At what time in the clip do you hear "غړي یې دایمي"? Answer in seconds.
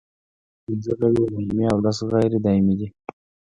0.97-1.65